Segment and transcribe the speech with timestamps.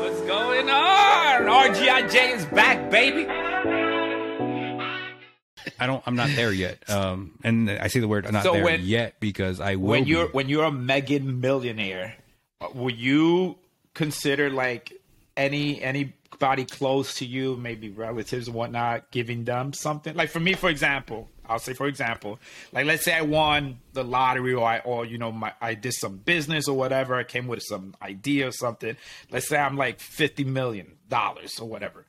[0.00, 1.42] What's going on?
[1.42, 3.26] RGIJ is back, baby.
[5.80, 6.02] I don't.
[6.06, 6.78] I'm not there yet.
[6.88, 9.88] Um, and I say the word not So there when- yet because I will.
[9.90, 12.16] When you're when you're a Megan millionaire,
[12.60, 13.56] uh, will you
[13.94, 14.92] consider like
[15.36, 20.14] any anybody close to you, maybe relatives and whatnot, giving them something?
[20.14, 22.38] Like for me, for example, I'll say for example,
[22.72, 25.94] like let's say I won the lottery or I or you know my I did
[25.94, 28.96] some business or whatever, I came with some idea or something.
[29.30, 32.06] Let's say I'm like fifty million dollars or whatever.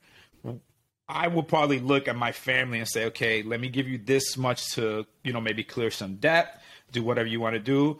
[1.08, 4.36] I will probably look at my family and say, okay, let me give you this
[4.36, 7.98] much to, you know, maybe clear some debt, do whatever you want to do.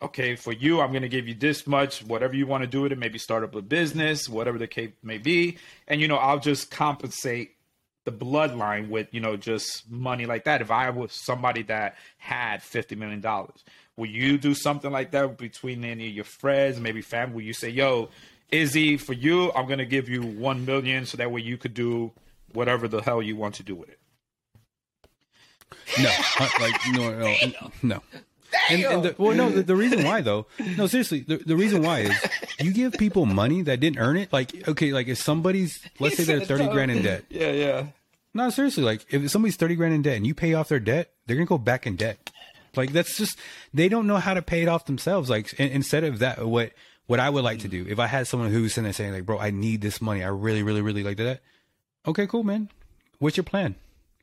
[0.00, 2.82] Okay, for you, I'm going to give you this much, whatever you want to do
[2.82, 5.58] with it, maybe start up a business, whatever the case may be.
[5.88, 7.56] And, you know, I'll just compensate
[8.04, 10.60] the bloodline with, you know, just money like that.
[10.60, 13.20] If I was somebody that had $50 million,
[13.96, 17.34] will you do something like that between any of your friends, maybe family?
[17.34, 18.08] Will you say, yo,
[18.52, 21.74] Izzy, for you, I'm going to give you 1 million so that way you could
[21.74, 22.12] do
[22.52, 23.98] whatever the hell you want to do with it.
[26.00, 26.10] no,
[26.60, 28.02] like no, no, no.
[28.70, 29.50] And, and the, well, no.
[29.50, 32.26] The, the reason why, though, no, seriously, the, the reason why is
[32.60, 34.32] you give people money that didn't earn it.
[34.32, 37.24] Like, okay, like if somebody's, let's say they're thirty grand in debt.
[37.30, 37.86] Yeah, yeah.
[38.34, 41.10] No, seriously, like if somebody's thirty grand in debt and you pay off their debt,
[41.26, 42.30] they're gonna go back in debt.
[42.76, 43.38] Like that's just
[43.72, 45.30] they don't know how to pay it off themselves.
[45.30, 46.72] Like in, instead of that, what
[47.06, 49.26] what I would like to do if I had someone who's sitting there saying like,
[49.26, 50.22] "Bro, I need this money.
[50.22, 51.40] I really, really, really like that."
[52.06, 52.68] Okay, cool, man.
[53.18, 53.74] What's your plan?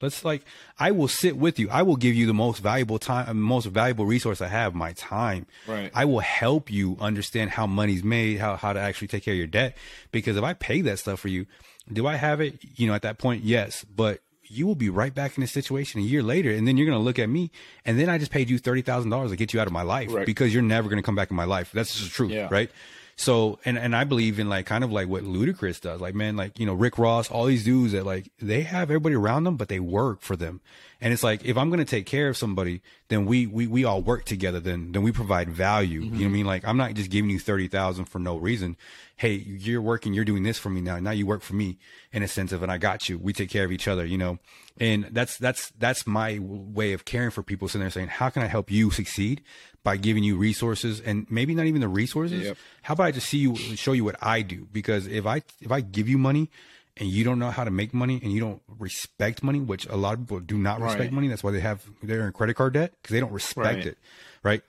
[0.06, 0.44] Let's like
[0.80, 1.67] I will sit with you.
[1.70, 5.45] I will give you the most valuable time, most valuable resource I have, my time.
[5.67, 5.92] Right.
[5.94, 9.38] I will help you understand how money's made, how how to actually take care of
[9.38, 9.76] your debt.
[10.11, 11.45] Because if I pay that stuff for you,
[11.92, 12.59] do I have it?
[12.76, 13.83] You know, at that point, yes.
[13.83, 16.86] But you will be right back in this situation a year later, and then you're
[16.86, 17.50] gonna look at me,
[17.83, 19.81] and then I just paid you thirty thousand dollars to get you out of my
[19.81, 20.26] life Right.
[20.26, 21.72] because you're never gonna come back in my life.
[21.73, 22.48] That's just the truth, Yeah.
[22.52, 22.70] right?
[23.17, 26.02] So and and I believe in like kind of like what Ludacris does.
[26.02, 29.16] Like man, like you know Rick Ross, all these dudes that like they have everybody
[29.16, 30.59] around them, but they work for them.
[30.99, 34.02] And it's like if I'm gonna take care of somebody, then we we we all
[34.02, 34.59] work together.
[34.59, 36.02] Then then we provide value.
[36.02, 36.33] You know what I mm-hmm.
[36.33, 36.45] mean?
[36.45, 38.75] Like I'm not just giving you thirty thousand for no reason.
[39.15, 40.99] Hey, you're working, you're doing this for me now.
[40.99, 41.77] Now you work for me
[42.11, 43.17] in a sense of, and I got you.
[43.17, 44.05] We take care of each other.
[44.05, 44.39] You know,
[44.77, 47.70] and that's that's that's my way of caring for people.
[47.70, 49.42] Sitting there saying, how can I help you succeed
[49.86, 52.48] by giving you resources and maybe not even the resources.
[52.48, 52.58] Yep.
[52.82, 54.68] How about I just see you show you what I do?
[54.73, 56.50] Because if I if I give you money
[56.98, 59.96] and you don't know how to make money and you don't respect money, which a
[59.96, 61.14] lot of people do not respect Right.
[61.14, 63.86] money, that's why they have they're in credit card debt because they don't respect Right.
[63.86, 63.98] it,
[64.44, 64.62] right?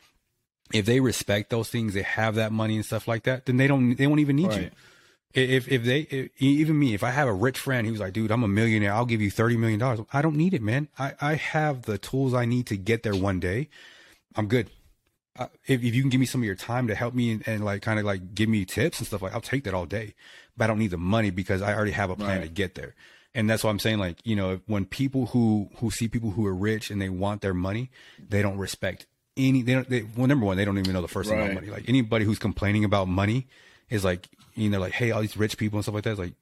[0.72, 3.66] If they respect those things, they have that money and stuff like that, then they
[3.66, 4.71] don't they won't even need you.
[5.33, 8.31] If if they if, even me, if I have a rich friend who's like, dude,
[8.31, 10.00] I'm a millionaire, I'll give you thirty million dollars.
[10.12, 10.88] I don't need it, man.
[10.98, 13.69] I I have the tools I need to get there one day.
[14.34, 14.71] I'm good.
[15.66, 17.64] If if you can give me some of your time to help me and, and
[17.64, 20.14] like kind of like give me tips and stuff like, I'll take that all day.
[20.56, 22.94] But I don't need the money because I already have a plan to get there.
[23.34, 26.47] And that's why I'm saying like you know when people who who see people who
[26.47, 27.91] are rich and they want their money,
[28.28, 29.62] they don't respect any.
[29.62, 29.88] They don't.
[29.88, 31.68] They, well, number one, they don't even know the first thing about money.
[31.68, 33.47] Like anybody who's complaining about money
[33.91, 36.18] is like you know like hey all these rich people and stuff like that is
[36.18, 36.34] like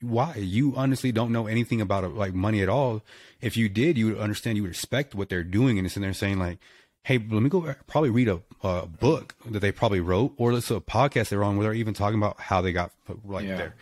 [0.00, 3.02] why you honestly don't know anything about like money at all
[3.40, 6.02] if you did you would understand you would respect what they're doing and it's in
[6.02, 6.58] there saying like
[7.08, 10.76] hey let me go probably read a, a book that they probably wrote or listen
[10.76, 12.90] to a podcast they're on where they're even talking about how they got
[13.24, 13.56] like Yeah.
[13.56, 13.74] there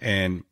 [0.00, 0.42] and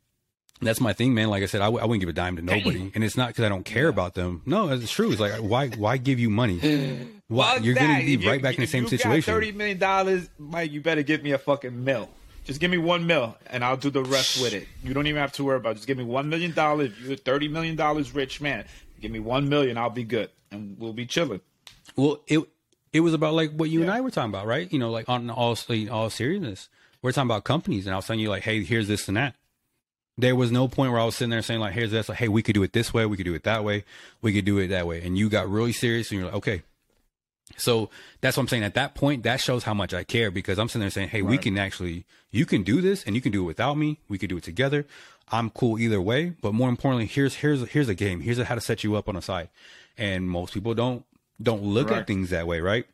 [0.61, 2.43] that's my thing man like i said I w- I wouldn't give a dime to
[2.43, 5.33] nobody and it's not because i don't care about them no it's true it's like
[5.41, 6.59] why why give you money
[7.29, 9.35] why Fuck you're gonna be If you- right back in the same you got situation
[9.35, 10.71] Thirty million dollars, Mike.
[10.71, 12.09] You better give me a fucking mill.
[12.45, 14.67] Just give me one mil, and I'll do the rest with it.
[14.85, 15.71] You don't even have to worry about.
[15.71, 15.75] it.
[15.77, 16.91] Just give me one million dollars.
[16.91, 18.65] If you're a thirty million dollars rich man,
[19.01, 19.79] give me one million.
[19.79, 21.41] I'll be good, and we'll be chilling.
[21.97, 22.41] Well, it
[22.93, 24.71] it was about like what you and I were talking about, right?
[24.73, 25.57] You know, like on all
[25.91, 26.69] all seriousness,
[27.01, 29.35] we're talking about companies, and I was telling you like, hey, here's this and that.
[30.19, 32.29] There was no point where I was sitting there saying like, here's this, like, hey,
[32.29, 33.85] we could do it this way, we could do it that way,
[34.21, 36.63] we could do it that way, and you got really serious, and you're like, okay.
[37.57, 37.91] So
[38.21, 38.63] that's what I'm saying.
[38.63, 41.23] At that point, that shows how much I care because I'm sitting there saying, hey,
[41.23, 43.99] we can actually, you can do this, and you can do it without me.
[44.09, 44.87] We could do it together.
[45.31, 46.35] I'm cool either way.
[46.41, 48.21] But more importantly, here's here's here's a game.
[48.21, 49.49] Here's a, how to set you up on a side.
[49.99, 51.05] And most people don't
[51.43, 52.87] don't look at things that way, right?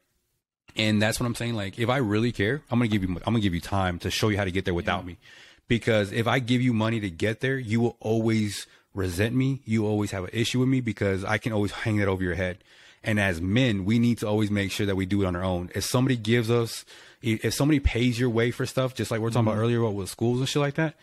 [0.76, 1.54] And that's what I'm saying.
[1.54, 4.10] Like, if I really care, I'm gonna give you, I'm gonna give you time to
[4.10, 5.18] show you how to get there without me.
[5.66, 9.60] Because if I give you money to get there, you will always resent me.
[9.64, 12.34] You always have an issue with me because I can always hang that over your
[12.34, 12.58] head.
[13.04, 15.44] And as men, we need to always make sure that we do it on our
[15.44, 15.70] own.
[15.74, 16.84] If somebody gives us,
[17.22, 19.60] if somebody pays your way for stuff, just like we are talking about mm-hmm.
[19.60, 20.94] earlier about with schools and shit like that,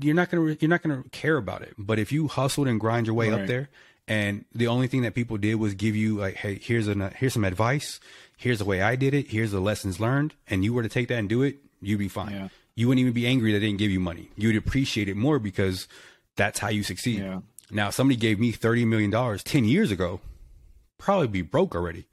[0.00, 1.74] you're not gonna you're not gonna care about it.
[1.76, 3.68] But if you hustled and grind your way up there,
[4.08, 7.34] and the only thing that people did was give you like, hey, here's an here's
[7.34, 8.00] some advice,
[8.36, 11.08] here's the way I did it, here's the lessons learned, and you were to take
[11.08, 12.32] that and do it, you'd be fine.
[12.32, 12.48] Yeah.
[12.74, 14.30] you wouldn't even be angry that they didn't give you money.
[14.36, 15.86] You would appreciate it more because
[16.36, 17.18] that's how you succeed.
[17.20, 17.40] Yeah.
[17.70, 20.20] Now, somebody gave me $30 million 10 years ago,
[20.96, 22.06] probably be broke already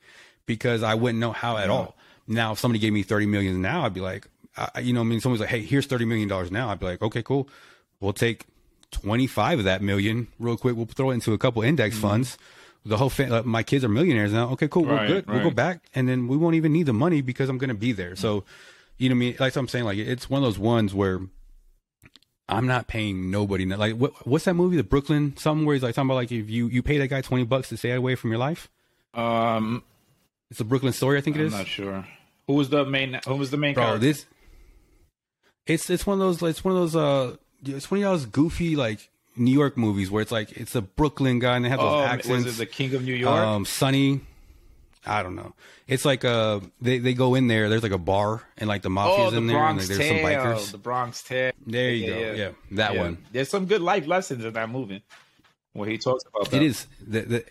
[0.46, 1.96] because I wouldn't know how at all.
[2.28, 4.28] Now, if somebody gave me 30 million now, I'd be like,
[4.58, 6.70] I, you know, what I mean, someone's like, Hey, here's $30 million now.
[6.70, 7.48] I'd be like, okay, cool.
[8.00, 8.46] We'll take
[9.02, 10.76] 25 of that million real quick.
[10.76, 12.38] We'll throw it into a couple index funds.
[12.86, 14.50] The whole fa- uh, my kids are millionaires now.
[14.52, 14.86] Okay, cool.
[14.86, 15.28] Right, we're good.
[15.28, 17.74] We'll go back and then we won't even need the money because I'm going to
[17.76, 18.16] be there.
[18.16, 18.44] So,
[18.98, 19.36] you know what I mean?
[19.40, 21.20] Like I'm saying, like it's one of those ones where
[22.48, 23.66] I'm not paying nobody.
[23.66, 26.48] Like what, what's that movie, the Brooklyn something where he's like talking about like if
[26.50, 28.70] you, you pay that guy 20 bucks to stay away from your life.
[29.16, 29.82] Um,
[30.52, 31.18] It's a Brooklyn story.
[31.18, 31.54] I think it I'm is.
[31.54, 32.08] not sure.
[32.48, 33.20] Who was the main?
[33.28, 34.00] Who was the main Bro, character?
[34.06, 34.26] this
[35.66, 37.36] it's it's one of those it's one of those uh
[37.68, 41.40] it's one of those goofy like New York movies where it's like it's a Brooklyn
[41.40, 42.46] guy and they have those oh, accents.
[42.46, 43.36] was it the King of New York?
[43.36, 44.22] um, Sonny.
[45.06, 45.54] I don't know.
[45.88, 47.70] It's like uh they they go in there.
[47.70, 50.08] There's like a bar and like the mafia's oh, the in there Bronx and like,
[50.08, 50.24] there's Tale.
[50.24, 50.72] some bikers.
[50.72, 51.52] The Bronx Tale.
[51.66, 52.20] There you Yeah, go.
[52.20, 52.34] yeah.
[52.34, 53.02] Yeah, that Yeah.
[53.02, 53.18] one.
[53.32, 55.04] There's some good life lessons in that movie
[55.74, 56.58] where he talks about that.
[56.58, 57.46] It is the the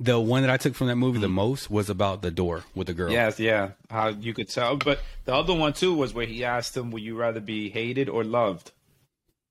[0.00, 2.88] the one that I took from that movie the most was about the door with
[2.88, 3.12] the girl.
[3.12, 3.72] Yes, yeah.
[3.88, 7.02] How you could tell, but the other one too was where he asked him, "Would
[7.02, 8.72] you rather be hated or loved?"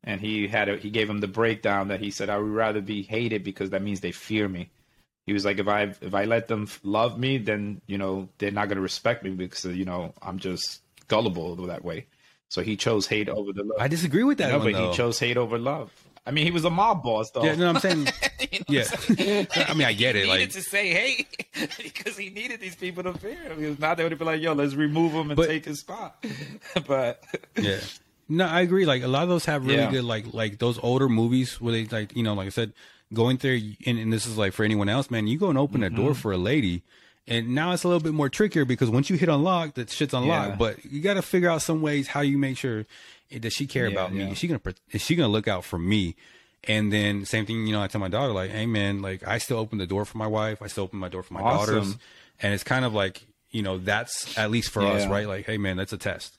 [0.04, 2.82] And he had a, he gave him the breakdown that he said, "I would rather
[2.82, 4.70] be hated because that means they fear me."
[5.28, 8.52] He was like, "If I if I let them love me, then you know they're
[8.52, 12.08] not going to respect me because you know I'm just gullible that way."
[12.50, 13.78] So he chose hate over the love.
[13.80, 14.90] I disagree with that no, one but though.
[14.92, 15.92] he chose hate over love.
[16.26, 17.44] I mean, he was a mob boss though.
[17.44, 18.08] yeah, no, I'm saying
[18.52, 18.84] You know yeah.
[18.84, 19.48] what I'm saying?
[19.56, 20.26] I mean, I get he it.
[20.26, 21.48] needed Like to say hate
[21.84, 23.60] because he needed these people to fear him.
[23.60, 25.80] He was not there to be like, "Yo, let's remove him and But- take his
[25.80, 26.24] spot."
[26.88, 27.24] but
[27.56, 27.80] yeah
[28.32, 28.86] no i agree.
[28.86, 29.92] Like a lot of those have really Yeah.
[29.92, 32.74] good like like those older movies where they like you know like i said
[33.14, 35.84] going there and, and this is like for anyone else man you go and open
[35.84, 35.96] a Mm-hmm.
[36.02, 36.82] door for a lady
[37.28, 40.14] and now it's a little bit more trickier because once you hit unlock that shit's
[40.14, 40.56] unlocked Yeah.
[40.56, 42.86] but you got to figure out some ways how you make sure
[43.40, 44.32] does she care Yeah, about me.
[44.32, 44.62] is she gonna
[44.92, 46.16] is she gonna look out for me.
[46.66, 49.38] And then same thing you know i tell my daughter like hey man like i
[49.40, 50.62] still open the door for my wife.
[50.62, 51.76] I still open my door for my Awesome.
[51.76, 51.98] daughters
[52.42, 55.28] and it's kind of like you know that's at least for us right?
[55.28, 56.38] Like hey man that's a test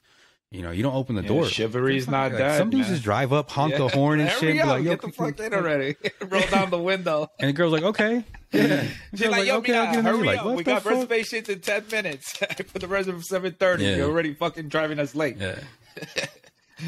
[0.53, 1.47] you know, you don't open the Yeah, door.
[1.49, 4.51] chivalry's not Like, dead, Some dudes just drive up, honk the horn and Hurry shit.
[4.51, 5.97] and up, like, yo, get the fuck in already.
[6.29, 7.31] Roll down the window.
[7.41, 8.25] And the girl's like, okay.
[8.53, 8.85] Yeah.
[9.15, 10.45] She's like, "Yo, okay, I'll Mia, hurry Like, up.
[10.45, 10.93] what We got fuck?
[10.93, 12.37] reservations in ten minutes.
[12.43, 13.85] I put the reservation seven thirty.
[13.85, 13.97] Yeah.
[13.97, 15.59] You're already fucking driving us late." Yeah.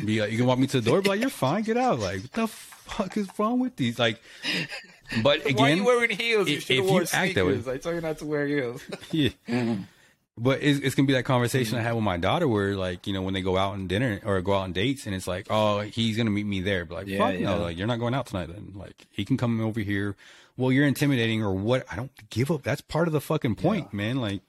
[0.05, 1.01] Be like, you can walk me to the door.
[1.01, 1.63] Be like, you're fine.
[1.63, 2.01] Get out.
[2.01, 3.99] Like, what the fuck is wrong with these?
[3.99, 4.21] Like,
[5.23, 6.49] but again, Why are again, you wearing heels?
[6.51, 7.69] You if- should have worn you act that way- sneakers.
[7.69, 8.83] I told you not to wear heels.
[9.11, 9.31] yeah.
[10.37, 11.81] But it's, it's gonna be that conversation Mm-hmm.
[11.85, 14.21] I had with my daughter, where like you know when they go out and dinner
[14.25, 16.85] or go out on dates, and it's like, oh, he's gonna meet me there.
[16.85, 17.47] But like, Yeah, fuck yeah.
[17.47, 18.49] no, like you're not going out tonight.
[18.49, 20.17] Then like he can come over here.
[20.57, 21.85] Well, you're intimidating or what?
[21.91, 22.63] I don't give up.
[22.63, 24.21] That's part of the fucking point, man.
[24.21, 24.43] Like,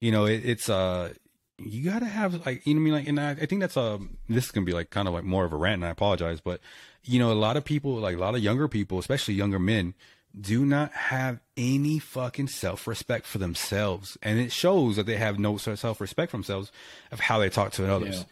[0.00, 1.12] you know, it, it's uh,
[1.58, 2.92] you gotta have like you know what I mean.
[2.94, 5.24] Like, and I, I think that's um, this is gonna be like kind of like
[5.24, 6.60] more of a rant, and I apologize, but
[7.04, 9.94] you know, a lot of people, like a lot of younger people, especially younger men,
[10.38, 14.16] do not have any fucking self respect for themselves.
[14.22, 16.70] And it shows that they have no self respect for themselves
[17.10, 18.18] of how they talk to others.
[18.18, 18.24] Yeah.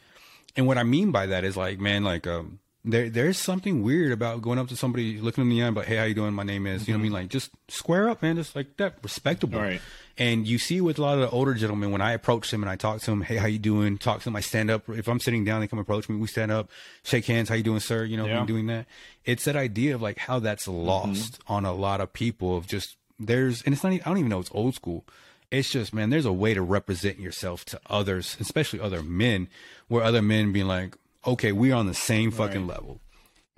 [0.57, 4.13] And what I mean by that is like, man, like, um, there, there's something weird
[4.13, 6.33] about going up to somebody, looking them in the eye, like, hey, how you doing?
[6.33, 7.13] My name is, you know what I mean?
[7.13, 7.21] Mm-hmm.
[7.23, 8.37] Like, just square up, man.
[8.37, 9.61] Just like that, respectable.
[9.61, 9.81] Right.
[10.17, 12.71] And you see with a lot of the older gentlemen, when I approach them and
[12.71, 13.99] I talk to them, hey, how you doing?
[13.99, 14.89] Talk to them, I stand up.
[14.89, 16.17] If I'm sitting down, they come approach me.
[16.17, 16.71] We stand up,
[17.03, 17.51] shake hands.
[17.51, 18.05] How you doing, sir?
[18.05, 18.41] You know, Yeah.
[18.41, 18.87] I'm doing that.
[19.25, 20.87] It's that idea of like how that's mm-hmm.
[20.87, 24.19] lost on a lot of people of just there's, and it's not, even, I don't
[24.19, 25.05] even know it's old school.
[25.51, 29.49] It's just, man, there's a way to represent yourself to others, especially other men,
[29.89, 30.97] where other men being like,
[31.27, 32.77] okay, we're on the same fucking Right.
[32.77, 33.01] level.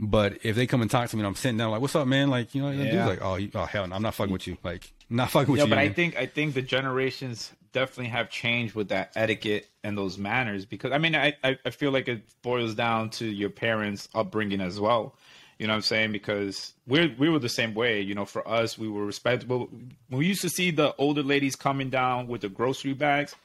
[0.03, 2.07] But if they come and talk to me and I'm sitting down like, what's up,
[2.07, 2.31] man?
[2.31, 4.47] Like, you know, the dude's like, oh, you, oh, hell no, I'm not fucking with
[4.47, 4.57] you.
[4.65, 5.71] Like, not fucking with Yeah, you.
[5.71, 10.17] but I think I think the generations definitely have changed with that etiquette and those
[10.19, 14.09] manners because I mean I, I I feel like it boils down to your parents'
[14.15, 15.15] upbringing as well.
[15.59, 16.13] You know what I'm saying?
[16.13, 18.01] Because we're we were the same way.
[18.01, 19.69] You know, for us, we were respectable.
[20.09, 23.37] We used to see the older ladies coming down with the grocery bags.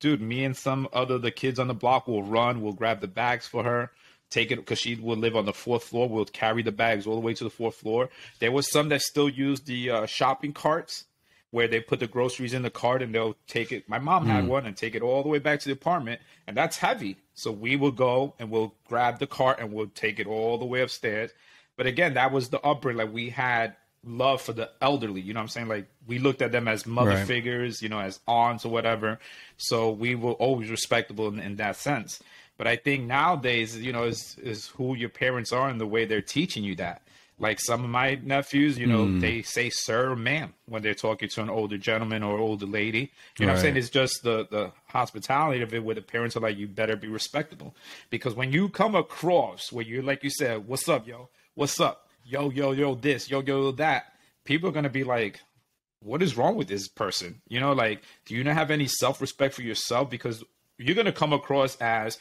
[0.00, 2.62] Dude, me and some other the kids on the block will run.
[2.62, 3.90] We'll grab the bags for her,
[4.30, 6.08] take it because she will live on the fourth floor.
[6.08, 8.08] We'll carry the bags all the way to the fourth floor.
[8.38, 11.04] There was some that still use the uh, shopping carts
[11.50, 13.88] where they put the groceries in the cart and they'll take it.
[13.88, 16.56] My mom had one and take it all the way back to the apartment, and
[16.56, 17.16] that's heavy.
[17.34, 20.66] So we will go and we'll grab the cart and we'll take it all the
[20.66, 21.30] way upstairs.
[21.76, 22.98] But again, that was the upbringing.
[22.98, 23.76] Like we had
[24.08, 25.20] love for the elderly.
[25.20, 25.68] You know what I'm saying?
[25.68, 27.26] Like we looked at them as mother Right.
[27.26, 29.18] figures, you know, as aunts or whatever.
[29.56, 32.20] So we were always respectable in, in that sense.
[32.56, 36.04] But I think nowadays, you know, is is who your parents are and the way
[36.06, 37.02] they're teaching you that.
[37.40, 39.18] Like some of my nephews, you know, Hmm.
[39.20, 43.12] they say sir or ma'am when they're talking to an older gentleman or older lady.
[43.38, 43.76] You know what I'm saying?
[43.76, 47.06] It's just the, the hospitality of it where the parents are like, you better be
[47.06, 47.76] respectable.
[48.10, 51.28] Because when you come across where you're like you said, what's up, yo?
[51.54, 52.07] What's up?
[52.30, 54.12] Yo, yo, yo, this, yo, yo, that.
[54.44, 55.40] People are gonna be like,
[56.00, 57.40] what is wrong with this person?
[57.48, 60.10] You know, like, do you not have any self respect for yourself?
[60.10, 60.44] Because
[60.76, 62.18] you're gonna come across as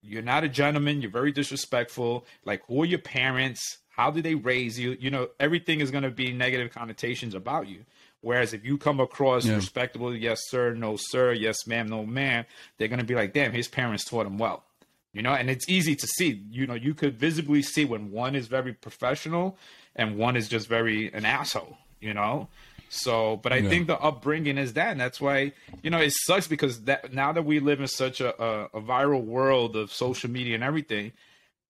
[0.00, 2.24] you're not a gentleman, you're very disrespectful.
[2.46, 3.60] Like, who are your parents?
[3.90, 4.96] How did they raise you?
[4.98, 7.84] You know, everything is gonna be negative connotations about you.
[8.22, 9.56] Whereas if you come across Yeah.
[9.56, 12.46] respectable, yes sir, no sir, yes ma'am, no ma'am,
[12.78, 14.64] they're gonna be like, damn, his parents taught him well.
[15.12, 16.42] You know, and it's easy to see.
[16.50, 19.58] You know, you could visibly see when one is very professional
[19.94, 21.76] and one is just very an asshole.
[22.00, 22.48] You know,
[22.88, 23.68] so but I Yeah.
[23.68, 25.52] think the upbringing is that, and that's why
[25.82, 28.80] you know it sucks because that now that we live in such a, a, a
[28.80, 31.12] viral world of social media and everything,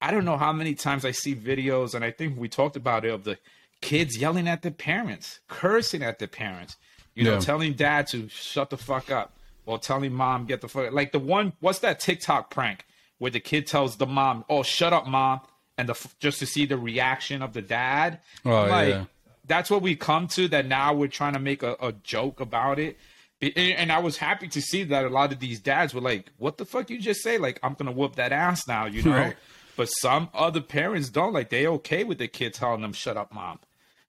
[0.00, 3.04] I don't know how many times I see videos, and I think we talked about
[3.04, 3.38] it of the
[3.82, 6.76] kids yelling at their parents, cursing at their parents,
[7.14, 7.38] you know, Yeah.
[7.40, 11.18] telling dad to shut the fuck up, or telling mom get the fuck like the
[11.18, 11.52] one.
[11.60, 12.86] What's that TikTok prank
[13.22, 15.42] where the kid tells the mom, "Oh, shut up, mom,"
[15.78, 18.18] and the just to see the reaction of the dad.
[18.44, 19.04] Oh, like, yeah.
[19.46, 20.48] that's what we come to.
[20.48, 22.98] That now we're trying to make a, a joke about it.
[23.40, 26.32] And and I was happy to see that a lot of these dads were like,
[26.38, 29.12] "What the fuck you just say?" Like, I'm gonna whoop that ass now, you know.
[29.16, 29.36] Right.
[29.76, 31.32] But some other parents don't.
[31.32, 33.60] Like, they okay with the kid telling them, "Shut up, mom."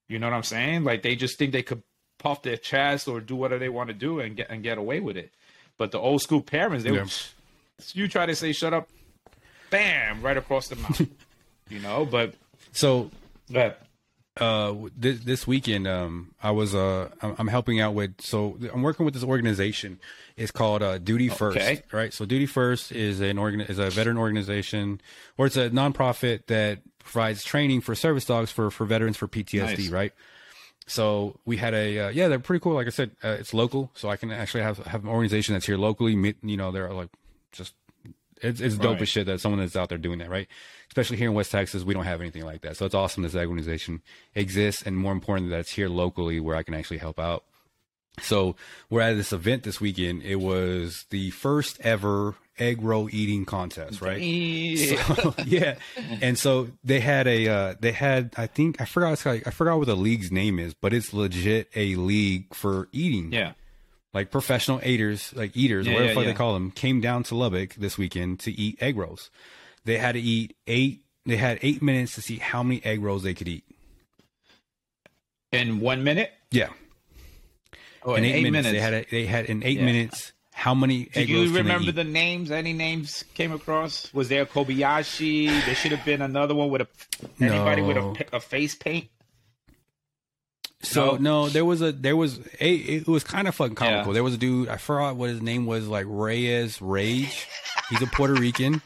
[0.08, 0.82] You know what I'm saying?
[0.82, 1.84] Like, they just think they could
[2.18, 4.98] puff their chest or do whatever they want to do and get and get away
[4.98, 5.30] with it.
[5.78, 7.02] But the old school parents, they Yeah.
[7.02, 7.12] would,
[7.92, 8.88] you try to say "shut up,"
[9.78, 11.00] bam, right across the mouth.
[11.68, 12.34] you know, but
[12.72, 13.10] So
[13.50, 13.80] but
[14.40, 19.04] uh this this weekend um i was uh i'm helping out with so i'm working
[19.04, 20.00] with this organization
[20.36, 21.82] it's called uh duty first Okay.
[21.92, 25.00] right so duty first is an organ is a veteran organization
[25.38, 29.60] or it's a nonprofit that provides training for service dogs for for veterans for ptsd
[29.78, 29.88] Nice.
[29.90, 30.12] right
[30.88, 33.92] so we had a uh, yeah they're pretty cool like i said uh, it's local
[33.94, 36.12] so i can actually have have an organization that's here locally
[36.42, 37.10] you know they're like
[37.52, 37.74] just
[38.42, 39.02] it's it's dope Right.
[39.02, 40.48] as shit that someone that's out there doing that, right?
[40.88, 42.76] Especially here in West Texas, we don't have anything like that.
[42.76, 44.02] So it's awesome this organization
[44.34, 47.44] exists, and more important that it's here locally where I can actually help out.
[48.22, 48.54] So
[48.90, 50.22] we're at this event this weekend.
[50.22, 54.18] It was the first ever egg roll eating contest, right?
[54.78, 55.74] So, yeah,
[56.20, 59.50] and so they had a uh, they had I think I forgot it's like I
[59.50, 63.54] forgot what the league's name is, but it's legit a league for eating yeah.
[64.14, 66.30] Like professional eaters, like eaters, Yeah, whatever yeah, the fuck yeah.
[66.32, 69.30] they call them, came down to Lubbock this weekend to eat egg rolls.
[69.84, 71.02] They had to eat eight.
[71.26, 73.64] They had eight minutes to see how many egg rolls they could eat.
[75.52, 76.30] In one minute?
[76.50, 76.68] Yeah,
[78.06, 79.84] Oh, in eight, minutes, they had a, they had in eight Yeah.
[79.86, 81.94] minutes how many Do egg you rolls can they remember eat?
[81.96, 82.50] the names?
[82.50, 84.12] Any names came across?
[84.12, 85.46] Was there Kobayashi?
[85.64, 86.88] There should have been another one with a
[87.40, 89.08] anybody with a, a face paint.
[90.84, 91.44] So No.
[91.44, 94.12] no, there was a there was a it was kind of fucking comical.
[94.12, 94.14] Yeah.
[94.14, 97.46] There was a dude I forgot what his name was, like Reyes Rage.
[97.90, 98.80] He's a Puerto Rican.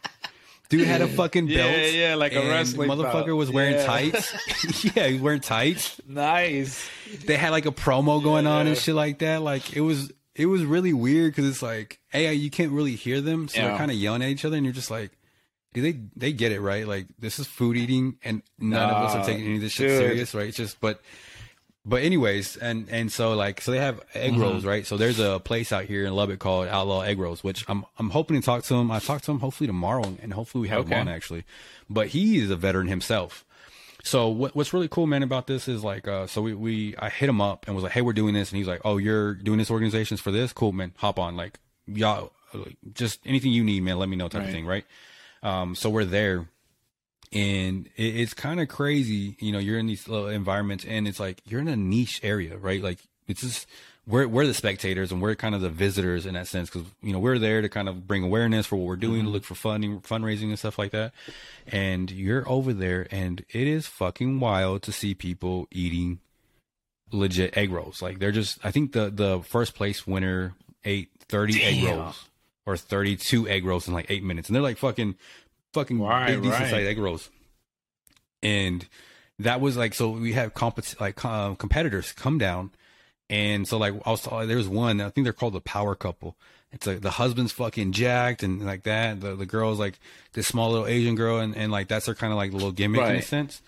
[0.68, 1.92] Dude had a fucking Yeah, belt.
[1.94, 3.38] yeah, like a wrestling Motherfucker belt.
[3.38, 3.86] was wearing Yeah.
[3.86, 4.84] tights.
[4.96, 5.98] yeah, he was wearing tights.
[6.06, 6.86] Nice.
[7.24, 9.40] they had like a promo going on and shit like that.
[9.42, 13.20] Like it was it was really weird because it's like, hey, you can't really hear
[13.20, 15.10] them, so they're kind of yelling at each other, and you're just like,
[15.74, 16.86] do they they get it right?
[16.86, 19.88] Like this is food eating, and none of us are taking any of this shit
[19.88, 19.98] dude.
[19.98, 20.48] serious, right?
[20.48, 21.00] It's just but.
[21.88, 24.42] But anyways, and and so like so they have egg Mm-hmm.
[24.42, 24.86] rolls, right?
[24.86, 28.10] So there's a place out here in Lubbock called Outlaw Egg Rolls, which I'm I'm
[28.10, 28.90] hoping to talk to him.
[28.90, 30.94] I talked to him hopefully tomorrow, and hopefully we have Okay.
[30.94, 31.44] him on actually.
[31.88, 33.44] But he is a veteran himself,
[34.04, 37.08] so what, what's really cool, man, about this is like, uh, so we, we, I
[37.08, 38.50] hit him up and was like, Hey, we're doing this.
[38.50, 40.52] And he's like, Oh, you're doing this organizations for this?
[40.52, 40.92] Cool, man.
[40.98, 41.36] Hop on.
[41.36, 42.32] Like, y'all,
[42.94, 44.66] just anything you need, man, let me know type of thing.
[44.66, 44.84] Right.
[45.42, 46.48] Um, so we're there
[47.32, 49.36] and it, it's kind of crazy.
[49.40, 52.56] You know, you're in these little environments and it's like, you're in a niche area,
[52.56, 52.82] right?
[52.82, 53.66] Like it's just,
[54.06, 56.70] we're, we're the spectators and we're kind of the visitors in that sense.
[56.70, 59.24] Cause you know, we're there to kind of bring awareness for what we're doing, to
[59.24, 59.32] mm-hmm.
[59.32, 61.12] look for funding, fundraising and stuff like that.
[61.66, 66.20] And you're over there and it is fucking wild to see people eating
[67.12, 68.00] legit egg rolls.
[68.00, 70.54] Like they're just, I think the, the first place winner
[70.84, 72.28] ate 30 egg rolls
[72.64, 74.48] or 32 egg rolls in like eight minutes.
[74.48, 75.16] And they're like fucking,
[75.78, 76.70] fucking Right, big, decent right.
[76.70, 77.30] sized egg rolls.
[78.42, 78.86] And
[79.38, 82.70] that was like, so we have compet- like uh, competitors come down.
[83.30, 86.36] And so like I was there was one I think they're called the power couple.
[86.72, 89.20] It's like the husband's fucking jacked and like that.
[89.20, 89.98] The the girl's like
[90.32, 93.00] this small little Asian girl and, and like that's their kind of like little gimmick
[93.02, 93.60] in a sense.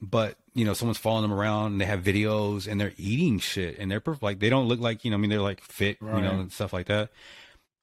[0.00, 3.78] But you know someone's following them around and they have videos and they're eating shit
[3.78, 6.08] and they're like they don't look like you know I mean they're like fit you
[6.08, 7.10] know and stuff like that.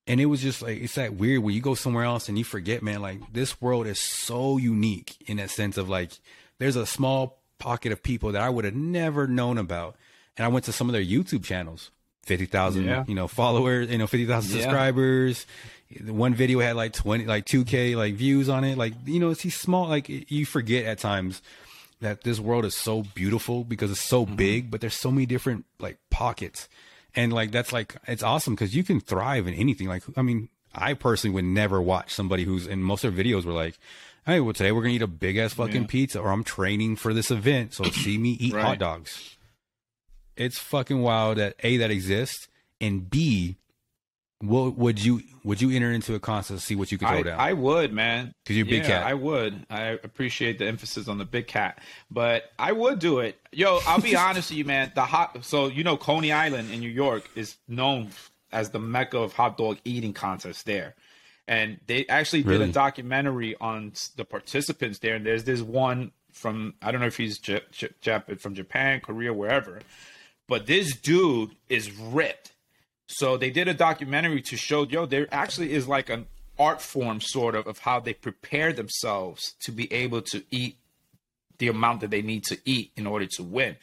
[0.10, 2.44] And it was just like it's that weird when you go somewhere else and you
[2.44, 6.12] forget man like this world is so unique in that sense of like
[6.58, 9.96] there's a small pocket of people that I would have never known about.
[10.36, 11.92] And I went to some of their YouTube channels,
[12.24, 13.04] 50,000, Yeah.
[13.08, 14.63] you know, followers, you know, 50,000 Yeah.
[14.63, 15.46] subscribers.
[16.06, 18.78] One video had like 20, like 2K like views on it.
[18.78, 21.42] Like, you know, it's these small, like you forget at times
[22.00, 24.36] that this world is so beautiful because it's so mm-hmm.
[24.36, 26.68] big, but there's so many different like pockets.
[27.16, 29.88] And like, that's like, it's awesome because you can thrive in anything.
[29.88, 33.46] Like, I mean, I personally would never watch somebody who's in most of their videos
[33.46, 33.78] were like,
[34.25, 35.88] Hey, well, today we're going to eat a big ass fucking Yeah.
[35.88, 37.74] pizza or I'm training for this event.
[37.74, 39.38] So see me eat hot dogs.
[40.36, 42.48] It's fucking wild that A, that exists
[42.80, 43.58] and B,
[44.41, 47.17] what would you, would you enter into a contest to see what you could throw
[47.19, 47.39] I, down?
[47.39, 48.34] I would, man.
[48.46, 49.03] 'Cause you're a big Yeah, cat.
[49.08, 49.65] I would.
[49.69, 51.79] I appreciate the emphasis on the big cat,
[52.10, 53.38] but I would do it.
[53.51, 54.91] Yo, I'll be honest with you, man.
[54.96, 58.10] The hot, so you know, Coney Island in New York is known
[58.51, 60.96] as the mecca of hot dog eating contests there,
[61.48, 62.69] and they actually did Really?
[62.69, 65.15] a documentary on the participants there.
[65.15, 69.01] And there's this one from I don't know if he's J- J- Jap- from Japan,
[69.01, 69.81] Korea, wherever,
[70.48, 72.53] but this dude is ripped.
[73.12, 76.28] So they did a documentary to show, yo, there actually is like an
[76.60, 80.78] art form sort of of how they prepare themselves to be able to eat
[81.58, 83.78] the amount that they need to eat in order to win.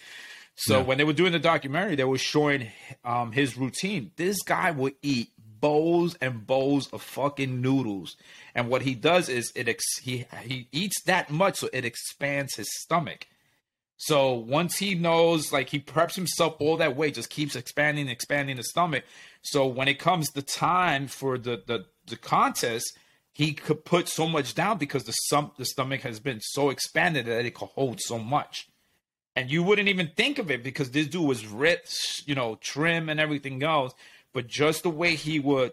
[0.55, 2.69] So when they were doing the documentary, they were showing
[3.05, 4.13] um, his routine.
[4.17, 5.31] This guy would eat
[5.61, 8.17] bowls and bowls of fucking noodles,
[8.55, 12.55] and what he does is it ex- he he eats that much so it expands
[12.55, 13.27] his stomach.
[13.97, 18.57] So once he knows, like he preps himself all that way, just keeps expanding, expanding
[18.57, 19.05] the stomach.
[19.43, 22.97] So when it comes the time for the the, the contest,
[23.33, 27.27] he could put so much down because the sum the stomach has been so expanded
[27.27, 28.69] that it could hold so much.
[29.35, 33.09] And you wouldn't even think of it because this dude was ripped, you know, trim
[33.09, 33.93] and everything else.
[34.33, 35.73] But just the way he would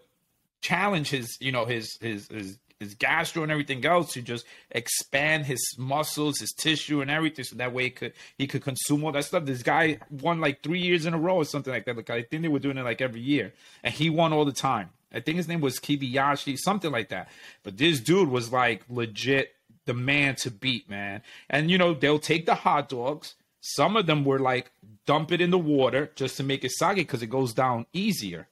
[0.60, 5.46] challenge his, you know, his his his his gastro and everything else to just expand
[5.46, 9.12] his muscles, his tissue and everything, so that way he could he could consume all
[9.12, 9.44] that stuff.
[9.44, 11.96] This guy won like three years in a row or something like that.
[11.96, 13.52] Like I think they were doing it like every year,
[13.82, 14.90] and he won all the time.
[15.12, 17.28] I think his name was Kibiyashi, something like that.
[17.62, 19.54] But this dude was like legit
[19.86, 21.22] the man to beat, man.
[21.48, 23.34] And you know they'll take the hot dogs.
[23.60, 24.70] Some of them were like
[25.06, 28.48] dump it in the water just to make it soggy because it goes down easier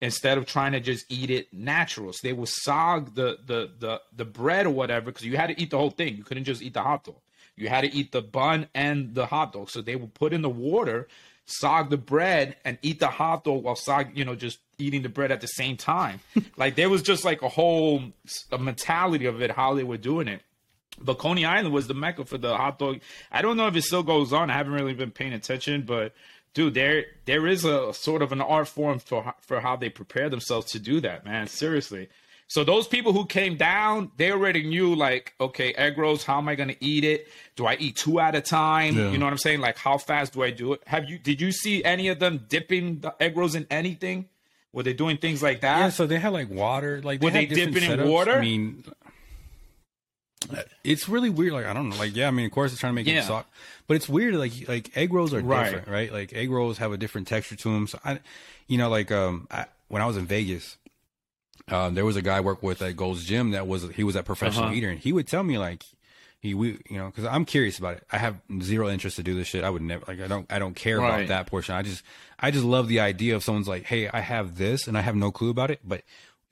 [0.00, 2.12] instead of trying to just eat it natural.
[2.12, 5.60] So they would sog the the the the bread or whatever because you had to
[5.60, 6.16] eat the whole thing.
[6.16, 7.16] You couldn't just eat the hot dog.
[7.56, 9.70] You had to eat the bun and the hot dog.
[9.70, 11.08] So they would put in the water,
[11.46, 15.08] sog the bread, and eat the hot dog while sog, you know, just eating the
[15.08, 16.20] bread at the same time.
[16.56, 18.02] like there was just like a whole
[18.52, 20.42] a mentality of it how they were doing it.
[20.98, 23.00] But Coney Island was the mecca for the hot dog.
[23.30, 24.50] I don't know if it still goes on.
[24.50, 26.14] I haven't really been paying attention, but
[26.56, 30.28] dude, there there is a sort of an art form for for how they prepare
[30.28, 31.46] themselves to do that, man.
[31.46, 32.08] Seriously.
[32.48, 36.48] So those people who came down, they already knew like, okay, egg rolls, how am
[36.48, 37.28] I gonna eat it?
[37.56, 38.96] Do I eat two at a time?
[38.96, 39.10] Yeah.
[39.10, 39.60] You know what I'm saying?
[39.60, 40.82] Like how fast do I do it?
[40.86, 44.28] Have you did you see any of them dipping the egg rolls in anything?
[44.72, 45.78] Were they doing things like that?
[45.78, 48.32] Yeah, so they had like water, like Were they, they had dipping in water?
[48.32, 48.84] I mean,
[50.84, 51.52] it's really weird.
[51.52, 51.96] Like I don't know.
[51.96, 53.20] Like yeah, I mean, of course, it's trying to make Yeah.
[53.20, 53.48] it soft,
[53.86, 54.34] but it's weird.
[54.34, 55.64] Like like egg rolls are Right.
[55.64, 56.12] different, right?
[56.12, 57.86] Like egg rolls have a different texture to them.
[57.86, 58.20] So I,
[58.66, 60.76] you know, like um, I, when I was in Vegas,
[61.68, 64.16] um, there was a guy I worked with at Gold's Gym that was he was
[64.16, 64.74] a professional Uh-huh.
[64.74, 65.84] eater, and he would tell me like.
[66.38, 68.04] He, we, you know, because I'm curious about it.
[68.12, 69.64] I have zero interest to do this shit.
[69.64, 71.74] I would never, like, I don't, I don't care about that portion.
[71.74, 72.04] I just,
[72.38, 75.16] I just love the idea of someone's like, hey, I have this, and I have
[75.16, 76.02] no clue about it, but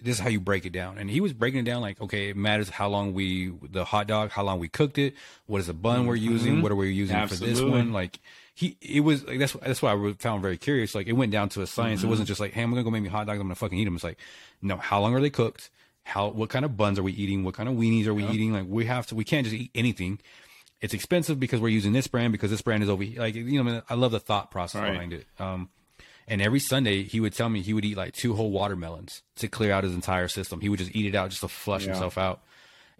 [0.04, 0.98] this is how you break it down.
[0.98, 4.06] And he was breaking it down like, okay, it matters how long we the hot
[4.06, 5.14] dog, how long we cooked it,
[5.46, 7.70] what is the bun we're using, what are we using for this Mm-hmm.
[7.70, 7.92] One.
[7.92, 8.20] Like
[8.54, 10.94] he, it was like that's that's why I found very curious.
[10.94, 12.00] Like it went down to a science.
[12.00, 12.06] Mm-hmm.
[12.06, 13.40] It wasn't just like, hey, I'm gonna go make me hot dogs.
[13.40, 13.94] I'm gonna fucking eat them.
[13.96, 14.18] It's like,
[14.62, 15.70] no, how long are they cooked?
[16.04, 17.44] How what kind of buns are we eating?
[17.44, 18.52] What kind of weenies are we eating?
[18.52, 19.14] Like we have to.
[19.14, 20.20] We can't just eat anything.
[20.80, 23.02] It's expensive because we're using this brand because this brand is over.
[23.04, 24.92] Like you know, I love the thought process Right.
[24.92, 25.26] behind it.
[25.38, 25.70] Um,
[26.26, 29.48] and every Sunday, he would tell me he would eat like two whole watermelons to
[29.48, 30.60] clear out his entire system.
[30.60, 31.90] He would just eat it out just to flush Yeah.
[31.92, 32.42] himself out.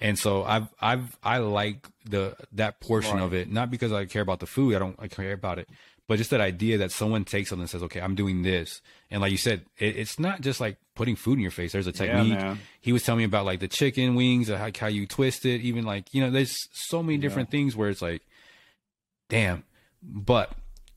[0.01, 4.23] And so I've I've I like the that portion of it, not because I care
[4.23, 4.75] about the food.
[4.75, 5.69] I don't I care about it,
[6.09, 9.23] but just that idea that someone takes something and says, "Okay, I'm doing this," and
[9.23, 11.71] like you said, it, it's not just like putting food in your face.
[11.73, 12.39] There's a technique.
[12.39, 12.59] man.
[12.81, 15.85] he was telling me about like the chicken wings, how, how you twist it, even
[15.85, 18.23] like you know, there's so many different things where it's like,
[19.29, 19.63] damn.
[20.03, 20.53] But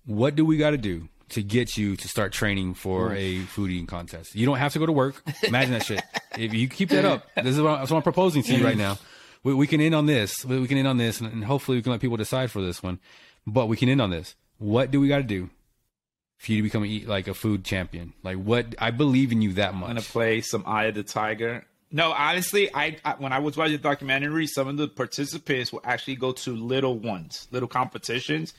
[0.06, 3.72] what do we got to do to get you to start training for a food
[3.72, 4.36] eating contest?
[4.36, 5.22] You don't have to go to work.
[5.44, 6.04] Imagine that shit.
[6.38, 8.78] If you keep that up, this is what, that's what I'm proposing to you right
[8.78, 9.00] now.
[9.44, 10.46] We, we can end on this.
[10.46, 12.62] We we can end on this, and, and hopefully we can let people decide for
[12.62, 13.00] this one.
[13.48, 14.36] But we can end on this.
[14.60, 15.50] What do we got to do
[16.38, 18.14] for you to become a, like a food champion?
[18.22, 18.76] Like what?
[18.78, 19.90] I believe in you that much.
[19.90, 23.58] I'm gonna play some Eye of the Tiger No, honestly, I, I when I was
[23.58, 28.54] watching the documentary, some of the participants will actually go to little ones, little competitions,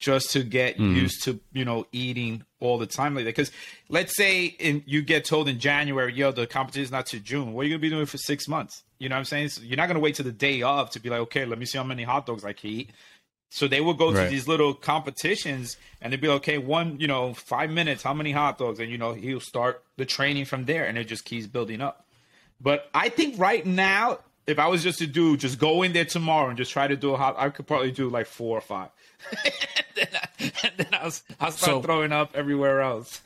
[0.00, 0.96] just to get Mm-hmm.
[0.96, 3.36] used to you know eating all the time like that.
[3.36, 3.52] Because
[3.88, 7.52] let's say in you get told in January, yo, the competition is not to June.
[7.52, 8.82] What are you gonna be doing for six months?
[8.98, 9.50] You know what I'm saying?
[9.50, 11.66] So you're not gonna wait to the day of to be like, okay, let me
[11.66, 12.90] see how many hot dogs I can eat.
[13.52, 17.08] So they will go to these little competitions and they'd be like, okay, one, you
[17.08, 18.78] know, five minutes, how many hot dogs?
[18.78, 22.06] And you know, he'll start the training from there and it just keeps building up.
[22.60, 26.04] But I think right now, if I was just to do, just go in there
[26.04, 28.60] tomorrow and just try to do a hot, I could probably do like four or
[28.60, 28.88] five.
[29.32, 29.52] and
[29.94, 33.20] then, I, and then I'll, I'll start So- throwing up everywhere else.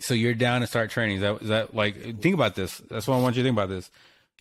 [0.00, 1.16] So you're down to start training.
[1.16, 2.78] Is that is that like think about this?
[2.90, 3.90] That's what I want you to think about this.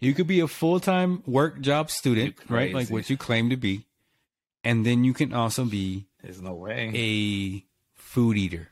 [0.02, 2.74] You could be a full time work job student, right?
[2.74, 3.86] Like what you claim to be,
[4.64, 6.92] and then you can also be There's no way.
[6.94, 7.64] a
[7.96, 8.70] food eater.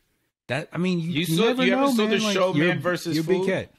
[0.48, 2.34] That I mean, you, You you saw- never you ever know, saw the man.
[2.34, 3.48] show Man versus you're a big Food?
[3.48, 3.72] cat.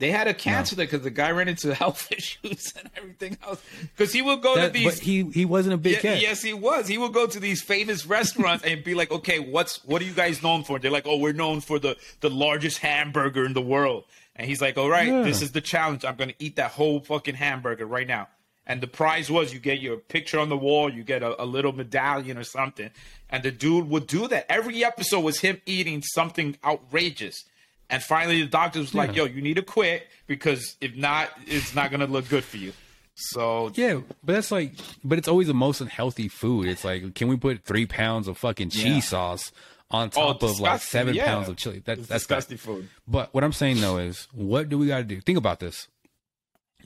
[0.00, 3.60] They had to cancel that because the guy ran into health issues and everything else.
[3.96, 4.84] Because he would go That- to these.
[4.84, 6.20] but he he wasn't a big Yeah, cat.
[6.22, 6.86] yes, he was.
[6.86, 10.12] He would go to these famous restaurants and be like, "Okay, what's what are you
[10.14, 13.60] guys known for?" They're like, "Oh, we're known for the the largest hamburger in the
[13.62, 14.04] world."
[14.36, 15.22] And he's like, "All right, Yeah.
[15.22, 16.04] this is the challenge.
[16.04, 18.28] I'm going to eat that whole fucking hamburger right now."
[18.68, 21.46] And the prize was you get your picture on the wall, you get a, a
[21.46, 22.90] little medallion or something.
[23.30, 24.44] And the dude would do that.
[24.52, 27.44] Every episode was him eating something outrageous.
[27.90, 29.24] And finally, the doctor was like, Yeah.
[29.24, 32.58] "Yo, you need to quit because if not, it's not going to look good for
[32.58, 32.72] you."
[33.14, 36.68] So Yeah, but that's like, but it's always the most unhealthy food.
[36.68, 39.00] It's like, can we put three pounds of fucking cheese Yeah.
[39.00, 39.52] sauce
[39.90, 41.24] on Oh, top of like seven yeah.
[41.26, 41.78] pounds of chili?
[41.86, 42.88] That, that's disgusting food.
[43.08, 45.20] But what I'm saying though is, what do we got to do?
[45.20, 45.88] Think about this.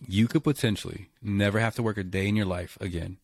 [0.08, 3.18] You could potentially never have to work a day in your life again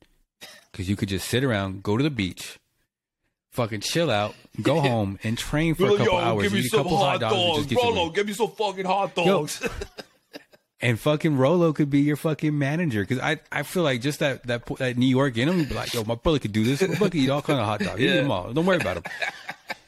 [0.71, 2.59] because you could just sit around, go to the beach,
[3.51, 6.55] fucking chill out, go home, and train for a couple hours.
[6.55, 9.47] eat a couple hot dogs, and just get your give me some fucking hot Yo,
[10.81, 14.47] and fucking Rolo could be your fucking manager because I, I feel like just that
[14.47, 16.81] that that New York in him, be like, yo, my brother could do this.
[16.81, 17.99] My brother could eat all kind of hot dogs.
[17.99, 18.53] He eat them all.
[18.53, 19.03] Don't worry about him.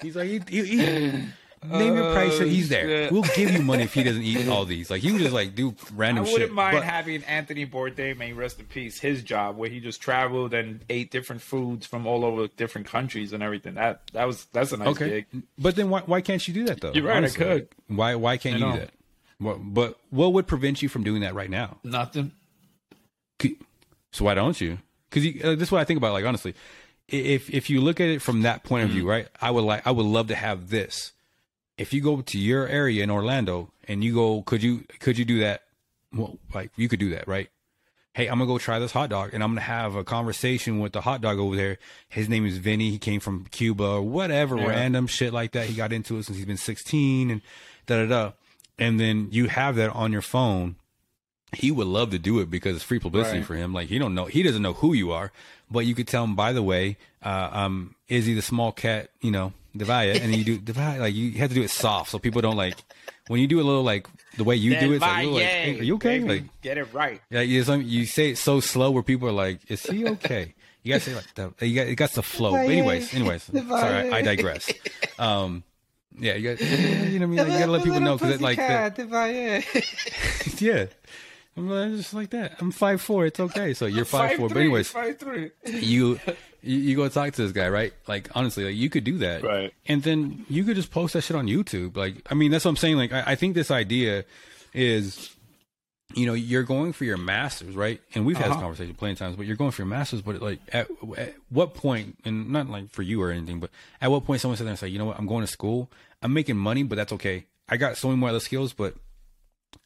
[0.02, 1.24] He's like, he, he, he-
[1.64, 2.86] name your price, he's there.
[2.86, 3.12] Shit.
[3.12, 4.90] We'll give you money if he doesn't eat all these.
[4.90, 6.24] Like he would just like do random.
[6.24, 6.54] I wouldn't shit.
[6.54, 10.54] mind But- having Anthony Bourdain, may rest in peace, his job where he just traveled
[10.54, 13.74] and ate different foods from all over different countries and everything.
[13.74, 15.42] That that was that's a nice Okay, gig.
[15.58, 16.92] but then why why can't you do that though?
[16.92, 17.68] You're right, I could.
[17.88, 18.90] Why why can't you do that?
[19.38, 21.78] What, but what would prevent you from doing that right now?
[21.84, 22.32] Nothing.
[24.12, 24.78] So why don't you?
[25.08, 26.12] Because uh, this is what I think about.
[26.12, 26.54] Like honestly,
[27.08, 28.98] if if you look at it from that point of Mm-hmm.
[28.98, 29.28] view, right?
[29.40, 31.12] I would like I would love to have this.
[31.80, 35.24] If you go to your area in Orlando and you go, could you could you
[35.24, 35.62] do that?
[36.12, 37.48] Well, like you could do that, right?
[38.12, 40.92] Hey, I'm gonna go try this hot dog, and I'm gonna have a conversation with
[40.92, 41.78] the hot dog over there.
[42.08, 42.90] His name is Vinny.
[42.90, 44.66] He came from Cuba or whatever, Yeah.
[44.66, 45.66] random shit like that.
[45.68, 47.40] He got into it since he's been 16, and
[47.86, 48.32] da da da.
[48.78, 50.76] And then you have that on your phone
[51.52, 53.44] he would love to do it because it's free publicity Right.
[53.46, 53.72] for him.
[53.74, 55.32] Like he don't know, he doesn't know who you are,
[55.68, 56.36] but you could tell him.
[56.36, 60.44] By the way, uh, um, Izzy the small cat, you know, Devaya, and then you
[60.44, 60.98] do Devaya.
[60.98, 62.76] Like you have to do it soft so people don't like
[63.28, 64.06] when you do a little like
[64.36, 64.96] the way you do it.
[64.96, 66.18] It's like, like hey, are you okay?
[66.18, 67.20] Baby, Like get it right.
[67.30, 70.54] yeah, you, some, you say it so slow where people are like, "Is he okay?"
[70.82, 71.62] You gotta say like that.
[71.66, 72.52] You got it got the flow.
[72.52, 74.72] But anyways, anyways, sorry, I, I digress.
[75.18, 75.62] Um,
[76.18, 77.36] yeah, you got you know what I mean.
[77.36, 79.04] Like, you gotta let people know because like the,
[80.58, 80.86] yeah.
[81.56, 82.56] I'm like, just like that.
[82.60, 83.26] I'm five four.
[83.26, 83.74] It's okay.
[83.74, 84.48] So you're five, four.
[84.48, 85.50] But three, anyways, five three.
[85.66, 86.18] you,
[86.62, 87.92] you you go talk to this guy, right?
[88.06, 89.72] Like honestly, like you could do that, Right.
[89.86, 91.96] And then you could just post that shit on YouTube.
[91.96, 92.96] Like, I mean, that's what I'm saying.
[92.96, 94.24] Like, I, I think this idea
[94.74, 95.34] is,
[96.14, 98.00] you know, you're going for your masters, right?
[98.14, 98.62] And we've had this Uh-huh.
[98.62, 99.36] conversation plenty of times.
[99.36, 100.22] But you're going for your masters.
[100.22, 102.18] But like, at, at what point?
[102.24, 103.70] And not like for you or anything, but
[104.00, 105.18] at what point someone sits there and say, you know what?
[105.18, 105.90] I'm going to school.
[106.22, 107.46] I'm making money, but that's okay.
[107.68, 108.94] I got so many more other skills, but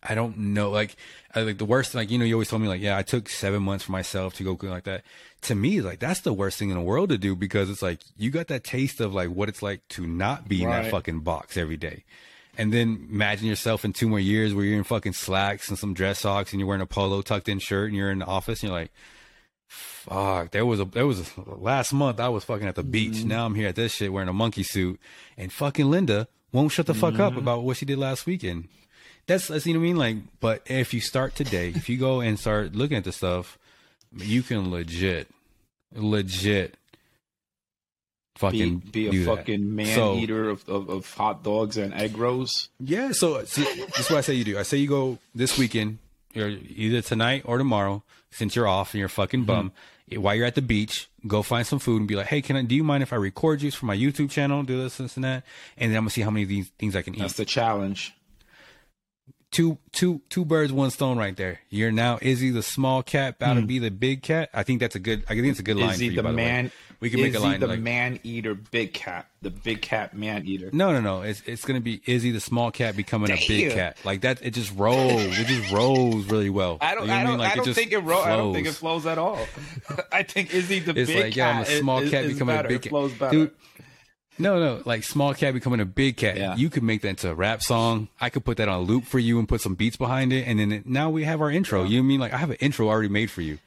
[0.03, 0.71] I don't know.
[0.71, 0.97] Like,
[1.35, 3.29] I, like the worst, like, you know, you always told me, like, yeah, I took
[3.29, 5.03] seven months for myself to go like that.
[5.43, 8.01] To me, like, that's the worst thing in the world to do because it's like,
[8.17, 11.21] you got that taste of like what it's like to not be in that fucking
[11.21, 12.05] box every day.
[12.57, 15.93] And then imagine yourself in two more years where you're in fucking slacks and some
[15.93, 18.63] dress socks and you're wearing a polo tucked in shirt and you're in the office
[18.63, 18.93] and you're like,
[19.67, 23.15] fuck, there was a, there was a, last month I was fucking at the beach.
[23.15, 23.29] Mm-hmm.
[23.29, 25.01] Now I'm here at this shit wearing a monkey suit
[25.37, 27.23] and fucking Linda won't shut the fuck Mm-hmm.
[27.23, 28.69] up about what she did last weekend.
[29.27, 29.97] That's, that's, you know what I mean?
[29.97, 33.59] Like, but if you start today, if you go and start looking at the stuff,
[34.17, 35.29] you can legit,
[35.95, 36.73] legit
[38.35, 42.19] Be, fucking be a fucking man So- eater of, of, of hot dogs and egg
[42.19, 42.69] rolls.
[42.79, 44.59] Yeah, so see, this is what I say you do.
[44.59, 45.99] I say you go this weekend,
[46.37, 49.47] or either tonight or tomorrow, since you're off and you're fucking mm-hmm.
[49.47, 49.73] bum.
[50.17, 52.63] While you're at the beach, go find some food and be like, "Hey, can I?
[52.63, 54.63] Do you mind if I record you for my YouTube channel?
[54.63, 55.45] Do this, this, and that,
[55.79, 57.21] and then I'm gonna see how many of these things I can eat.
[57.21, 58.13] That's the challenge.
[59.55, 61.61] Two two two birds, one stone, right there.
[61.71, 63.67] You're now Izzy the small cat, about to hmm.
[63.67, 64.51] be the big cat.
[64.53, 65.25] I think that's a good.
[65.29, 66.17] I think it's a good line Izzy for you.
[66.17, 66.45] the by the way.
[66.45, 66.73] man.
[67.01, 70.47] We can make a line the like man eater, big cat, the big cat man
[70.47, 70.71] eater.
[70.73, 71.23] no, no, no.
[71.23, 73.99] It's it's gonna be Izzy the small cat becoming a big cat.
[74.05, 74.41] Like that.
[74.43, 75.23] It just rolls.
[75.39, 76.79] It just rolls really well.
[76.81, 77.05] I don't.
[77.05, 77.39] You know I don't.
[77.39, 77.99] Like, I don't just think it.
[77.99, 79.07] Ro- I don't think it flows.
[79.07, 79.39] at all.
[80.13, 82.57] I think Izzy the It's big like yeah, I'm a small is, cat is becoming
[82.57, 82.69] better.
[82.69, 83.31] a big It cat.
[83.31, 83.51] Dude,
[84.39, 86.37] no, no, like small cat becoming a big cat.
[86.37, 86.57] Yeah.
[86.57, 88.09] You could make that into a rap song.
[88.21, 90.47] I could put that on a loop for you and put some beats behind it,
[90.47, 91.85] and then it, now we have our intro.
[91.85, 93.59] You know I mean like I have an intro already made for you.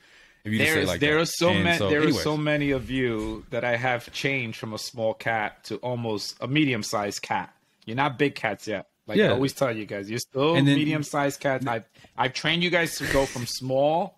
[0.44, 1.22] If you just say it There's like there that.
[1.22, 4.58] are so And many there anyways, are so many of you that I have changed
[4.60, 7.54] from a small cat to almost a medium sized cat.
[7.86, 8.88] You're not big cats yet.
[9.08, 11.66] Like I always tell you guys, you're still And then- medium sized cats.
[11.66, 11.86] I've
[12.18, 14.18] I've trained you guys to go from small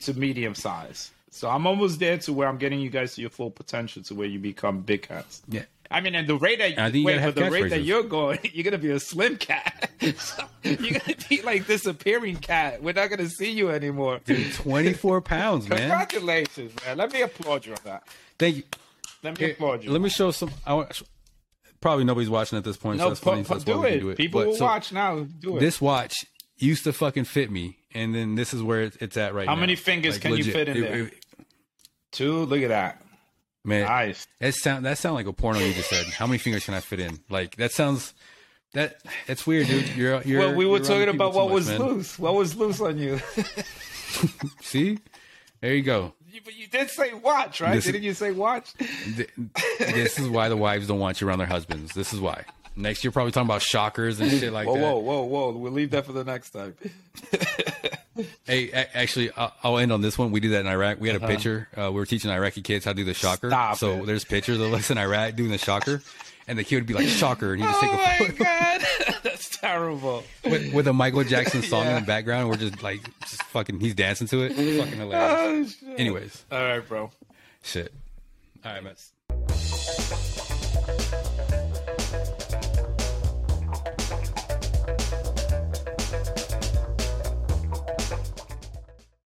[0.00, 1.10] to medium size.
[1.30, 4.14] So I'm almost there to where I'm getting you guys to your full potential to
[4.14, 5.40] where you become big cats.
[5.48, 5.62] Yeah.
[5.92, 8.64] I mean, and the rate that I think wait, the rate that you're going, you're
[8.64, 9.90] gonna be a slim cat.
[10.18, 12.82] So you're gonna be like disappearing cat.
[12.82, 14.20] We're not gonna see you anymore.
[14.54, 15.78] 24 pounds, man.
[15.78, 16.96] Congratulations, man.
[16.98, 18.08] Let me applaud you on that.
[18.38, 18.62] Thank you.
[19.22, 19.90] Let me Here, applaud you.
[19.92, 20.50] let me show some.
[20.66, 21.00] I want,
[21.80, 22.98] probably nobody's watching at this point.
[22.98, 23.44] so no, that's pu- funny.
[23.44, 24.00] So pu- that's do, it.
[24.00, 24.16] do it.
[24.16, 25.20] People But, will so watch now.
[25.40, 25.60] Do it.
[25.60, 26.14] This watch
[26.58, 29.56] used to fucking fit me, and then this is where it's at right How now.
[29.56, 30.98] How many fingers can you fit in It- there?
[31.06, 31.14] it-
[32.10, 32.44] Two.
[32.44, 33.01] Look at that.
[33.64, 34.26] Man, Nice.
[34.40, 36.06] that sound that sound like a porno you just said.
[36.06, 37.20] How many fingers can I fit in?
[37.30, 38.14] Like that sounds
[38.74, 38.96] that
[39.26, 39.88] that's weird, dude.
[39.96, 40.40] You're you're.
[40.40, 41.78] well, we were talking about what much, was man.
[41.82, 42.18] loose.
[42.18, 43.20] What was loose on you?
[44.60, 44.98] See,
[45.60, 46.12] there you go.
[46.30, 47.74] You- but you did say watch, right?
[47.74, 48.72] This- Didn't you say watch?
[49.16, 49.30] Th-
[49.78, 51.92] this is why the wives don't want you around their husbands.
[51.94, 52.44] This is why.
[52.74, 54.80] Next, you're probably talking about shockers and shit like Whoa, that.
[54.82, 55.50] whoa, whoa, whoa!
[55.52, 56.74] We'll leave that for the next time.
[58.44, 60.30] Hey, a- actually, I'll, I'll end on this one.
[60.32, 61.00] We did that in Iraq.
[61.00, 61.68] We had a pitcher.
[61.76, 63.46] Uh, we were teaching Iraqi kids how to do the shocker.
[63.52, 63.74] Uh-huh.
[63.74, 64.06] Stop so it.
[64.06, 66.02] there's pictures of us in Iraq doing the shocker,
[66.46, 68.80] and the kid would be like shocker, and he just take oh a my god,
[69.22, 70.24] that's terrible.
[70.44, 71.96] with, with a Michael Jackson song Yeah.
[71.96, 72.48] in the background.
[72.50, 74.50] We're just like, just fucking, he's dancing to it.
[74.52, 75.76] Fucking hilarious.
[75.86, 75.94] Oh.
[75.94, 77.10] Anyways, All right, bro.
[77.62, 77.92] shit.
[78.64, 78.94] All right, man.